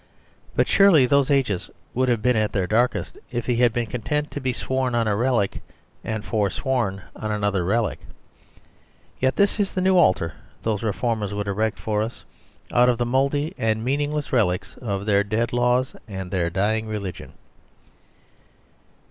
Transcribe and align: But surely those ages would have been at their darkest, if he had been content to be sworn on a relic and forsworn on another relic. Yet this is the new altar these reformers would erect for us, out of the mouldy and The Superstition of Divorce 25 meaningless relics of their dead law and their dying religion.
But 0.55 0.67
surely 0.67 1.05
those 1.05 1.29
ages 1.29 1.69
would 1.93 2.09
have 2.09 2.23
been 2.23 2.35
at 2.35 2.53
their 2.53 2.65
darkest, 2.65 3.19
if 3.29 3.45
he 3.45 3.57
had 3.57 3.71
been 3.71 3.85
content 3.85 4.31
to 4.31 4.41
be 4.41 4.51
sworn 4.51 4.95
on 4.95 5.07
a 5.07 5.15
relic 5.15 5.61
and 6.03 6.25
forsworn 6.25 7.03
on 7.15 7.29
another 7.31 7.63
relic. 7.63 7.99
Yet 9.19 9.35
this 9.35 9.59
is 9.59 9.73
the 9.73 9.79
new 9.81 9.95
altar 9.97 10.33
these 10.63 10.81
reformers 10.81 11.35
would 11.35 11.47
erect 11.47 11.77
for 11.77 12.01
us, 12.01 12.25
out 12.71 12.89
of 12.89 12.97
the 12.97 13.05
mouldy 13.05 13.53
and 13.55 13.55
The 13.55 13.55
Superstition 13.55 13.61
of 13.61 13.75
Divorce 13.75 14.29
25 14.29 14.31
meaningless 14.31 14.33
relics 14.33 14.77
of 15.01 15.05
their 15.05 15.23
dead 15.23 15.53
law 15.53 15.83
and 16.07 16.31
their 16.31 16.49
dying 16.49 16.87
religion. 16.87 17.33